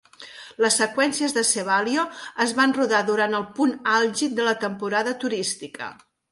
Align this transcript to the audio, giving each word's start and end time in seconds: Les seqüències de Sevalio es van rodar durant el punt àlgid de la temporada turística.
Les 0.63 0.77
seqüències 0.79 1.35
de 1.35 1.43
Sevalio 1.49 2.07
es 2.47 2.55
van 2.61 2.75
rodar 2.79 3.03
durant 3.11 3.37
el 3.43 3.47
punt 3.61 3.77
àlgid 3.99 4.37
de 4.41 4.51
la 4.51 4.59
temporada 4.67 5.17
turística. 5.27 5.95